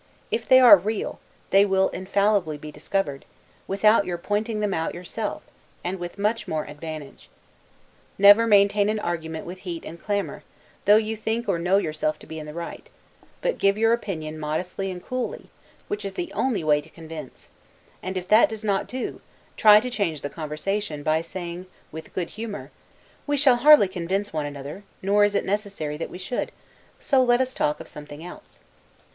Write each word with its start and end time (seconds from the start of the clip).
If 0.31 0.47
they 0.47 0.59
are 0.59 0.77
real, 0.77 1.19
they 1.51 1.63
will 1.63 1.89
infallibly 1.89 2.57
be 2.57 2.71
discovered, 2.71 3.23
without 3.67 4.03
your 4.03 4.17
pointing 4.17 4.59
them 4.59 4.73
out 4.73 4.95
yourself, 4.95 5.43
and 5.83 5.99
with 5.99 6.17
much 6.17 6.47
more 6.47 6.65
advantage. 6.65 7.29
Never 8.17 8.47
maintain 8.47 8.89
an 8.89 8.97
argument 8.99 9.45
with 9.45 9.59
heat 9.59 9.85
and 9.85 10.01
clamor, 10.01 10.41
though 10.85 10.95
you 10.97 11.15
think 11.15 11.47
or 11.47 11.59
know 11.59 11.77
yourself 11.77 12.17
to 12.17 12.25
be 12.25 12.39
in 12.39 12.47
the 12.47 12.53
right: 12.55 12.89
but 13.41 13.59
give 13.59 13.77
your 13.77 13.93
opinion 13.93 14.39
modestly 14.39 14.89
and 14.89 15.05
coolly, 15.05 15.51
which 15.87 16.03
is 16.03 16.15
the 16.15 16.33
only 16.33 16.63
way 16.63 16.81
to 16.81 16.89
convince; 16.89 17.51
and, 18.01 18.17
if 18.17 18.27
that 18.27 18.49
does 18.49 18.63
not 18.63 18.87
do, 18.87 19.21
try 19.55 19.79
to 19.79 19.91
change 19.91 20.23
the 20.23 20.31
conversation, 20.31 21.03
by 21.03 21.21
saying, 21.21 21.67
with 21.91 22.15
good 22.15 22.31
humor, 22.31 22.71
"We 23.27 23.37
shall 23.37 23.57
hardly 23.57 23.87
convince 23.87 24.33
one 24.33 24.47
another, 24.47 24.81
nor 25.03 25.25
is 25.25 25.35
it 25.35 25.45
necessary 25.45 25.95
that 25.97 26.09
we 26.09 26.17
should, 26.17 26.51
so 26.99 27.21
let 27.21 27.39
us 27.39 27.53
talk 27.53 27.79
of 27.79 27.87
something 27.87 28.23
else." 28.25 28.61